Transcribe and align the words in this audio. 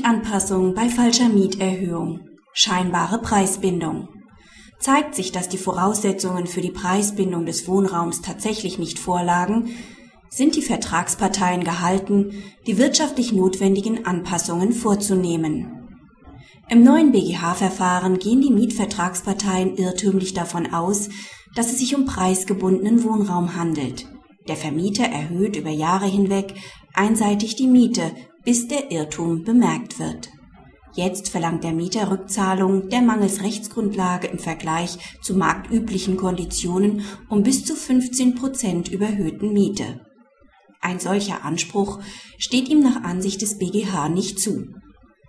Mietanpassung 0.00 0.72
bei 0.72 0.88
falscher 0.88 1.28
Mieterhöhung. 1.28 2.20
Scheinbare 2.54 3.18
Preisbindung. 3.18 4.08
Zeigt 4.78 5.14
sich, 5.14 5.30
dass 5.30 5.50
die 5.50 5.58
Voraussetzungen 5.58 6.46
für 6.46 6.62
die 6.62 6.70
Preisbindung 6.70 7.44
des 7.44 7.68
Wohnraums 7.68 8.22
tatsächlich 8.22 8.78
nicht 8.78 8.98
vorlagen, 8.98 9.74
sind 10.30 10.56
die 10.56 10.62
Vertragsparteien 10.62 11.64
gehalten, 11.64 12.32
die 12.66 12.78
wirtschaftlich 12.78 13.34
notwendigen 13.34 14.06
Anpassungen 14.06 14.72
vorzunehmen. 14.72 15.86
Im 16.70 16.82
neuen 16.82 17.12
BGH-Verfahren 17.12 18.18
gehen 18.18 18.40
die 18.40 18.52
Mietvertragsparteien 18.52 19.76
irrtümlich 19.76 20.32
davon 20.32 20.72
aus, 20.72 21.10
dass 21.54 21.72
es 21.72 21.78
sich 21.78 21.94
um 21.94 22.06
preisgebundenen 22.06 23.04
Wohnraum 23.04 23.54
handelt. 23.54 24.08
Der 24.48 24.56
Vermieter 24.56 25.04
erhöht 25.04 25.56
über 25.56 25.70
Jahre 25.70 26.06
hinweg 26.06 26.54
einseitig 26.94 27.54
die 27.54 27.66
Miete, 27.66 28.12
bis 28.44 28.68
der 28.68 28.90
Irrtum 28.90 29.44
bemerkt 29.44 29.98
wird. 29.98 30.30
Jetzt 30.94 31.28
verlangt 31.28 31.62
der 31.62 31.72
Mieter 31.72 32.10
Rückzahlung 32.10 32.88
der 32.88 33.00
mangels 33.00 33.42
Rechtsgrundlage 33.42 34.26
im 34.26 34.38
Vergleich 34.38 34.98
zu 35.22 35.34
marktüblichen 35.34 36.16
Konditionen 36.16 37.04
um 37.28 37.42
bis 37.42 37.64
zu 37.64 37.76
15 37.76 38.34
Prozent 38.34 38.88
überhöhten 38.88 39.52
Miete. 39.52 40.00
Ein 40.80 40.98
solcher 40.98 41.44
Anspruch 41.44 42.00
steht 42.38 42.68
ihm 42.68 42.80
nach 42.80 43.04
Ansicht 43.04 43.42
des 43.42 43.58
BGH 43.58 44.08
nicht 44.08 44.40
zu. 44.40 44.68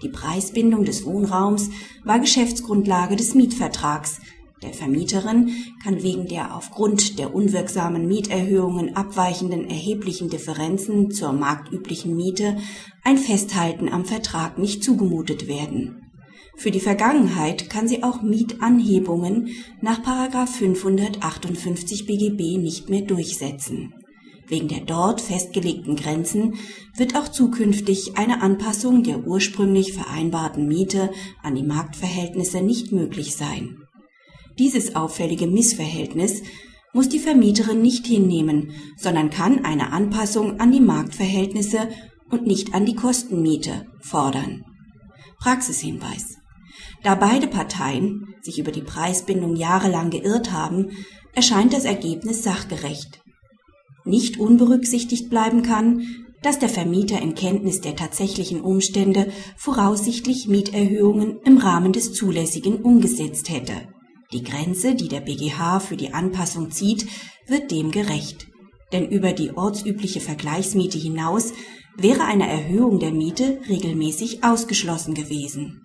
Die 0.01 0.09
Preisbindung 0.09 0.83
des 0.85 1.05
Wohnraums 1.05 1.69
war 2.03 2.19
Geschäftsgrundlage 2.19 3.15
des 3.15 3.35
Mietvertrags, 3.35 4.19
der 4.63 4.73
Vermieterin 4.73 5.51
kann 5.83 6.03
wegen 6.03 6.27
der 6.27 6.55
aufgrund 6.55 7.17
der 7.17 7.33
unwirksamen 7.33 8.07
Mieterhöhungen 8.07 8.95
abweichenden 8.95 9.67
erheblichen 9.67 10.29
Differenzen 10.29 11.09
zur 11.09 11.33
marktüblichen 11.33 12.15
Miete 12.15 12.57
ein 13.03 13.17
Festhalten 13.17 13.89
am 13.89 14.05
Vertrag 14.05 14.59
nicht 14.59 14.83
zugemutet 14.83 15.47
werden. 15.47 16.11
Für 16.57 16.69
die 16.69 16.79
Vergangenheit 16.79 17.71
kann 17.71 17.87
sie 17.87 18.03
auch 18.03 18.21
Mietanhebungen 18.21 19.49
nach 19.81 19.99
558 20.47 22.05
BGB 22.05 22.59
nicht 22.61 22.87
mehr 22.87 23.01
durchsetzen. 23.01 23.95
Wegen 24.47 24.67
der 24.67 24.81
dort 24.81 25.21
festgelegten 25.21 25.95
Grenzen 25.95 26.55
wird 26.95 27.15
auch 27.15 27.29
zukünftig 27.29 28.17
eine 28.17 28.41
Anpassung 28.43 29.01
der 29.01 29.25
ursprünglich 29.25 29.93
vereinbarten 29.93 30.67
Miete 30.67 31.09
an 31.41 31.55
die 31.55 31.63
Marktverhältnisse 31.63 32.61
nicht 32.61 32.91
möglich 32.91 33.35
sein 33.35 33.77
dieses 34.57 34.95
auffällige 34.95 35.47
Missverhältnis 35.47 36.41
muss 36.93 37.09
die 37.09 37.19
Vermieterin 37.19 37.81
nicht 37.81 38.05
hinnehmen, 38.05 38.71
sondern 38.97 39.29
kann 39.29 39.63
eine 39.65 39.91
Anpassung 39.91 40.59
an 40.59 40.71
die 40.71 40.81
Marktverhältnisse 40.81 41.89
und 42.29 42.45
nicht 42.45 42.73
an 42.73 42.85
die 42.85 42.95
Kostenmiete 42.95 43.85
fordern. 44.01 44.63
Praxishinweis. 45.39 46.37
Da 47.03 47.15
beide 47.15 47.47
Parteien 47.47 48.35
sich 48.41 48.59
über 48.59 48.71
die 48.71 48.81
Preisbindung 48.81 49.55
jahrelang 49.55 50.09
geirrt 50.09 50.51
haben, 50.51 50.91
erscheint 51.33 51.73
das 51.73 51.85
Ergebnis 51.85 52.43
sachgerecht. 52.43 53.21
Nicht 54.05 54.39
unberücksichtigt 54.39 55.29
bleiben 55.29 55.61
kann, 55.61 56.05
dass 56.41 56.59
der 56.59 56.69
Vermieter 56.69 57.21
in 57.21 57.35
Kenntnis 57.35 57.81
der 57.81 57.95
tatsächlichen 57.95 58.61
Umstände 58.61 59.31
voraussichtlich 59.57 60.47
Mieterhöhungen 60.47 61.39
im 61.43 61.57
Rahmen 61.57 61.93
des 61.93 62.13
Zulässigen 62.13 62.77
umgesetzt 62.81 63.49
hätte. 63.49 63.73
Die 64.33 64.43
Grenze, 64.43 64.95
die 64.95 65.07
der 65.07 65.21
BGH 65.21 65.79
für 65.79 65.97
die 65.97 66.13
Anpassung 66.13 66.71
zieht, 66.71 67.07
wird 67.47 67.71
dem 67.71 67.91
gerecht. 67.91 68.47
Denn 68.91 69.09
über 69.09 69.33
die 69.33 69.51
ortsübliche 69.51 70.21
Vergleichsmiete 70.21 70.97
hinaus 70.97 71.53
wäre 71.97 72.23
eine 72.23 72.47
Erhöhung 72.47 72.99
der 72.99 73.11
Miete 73.11 73.59
regelmäßig 73.67 74.43
ausgeschlossen 74.43 75.13
gewesen 75.13 75.81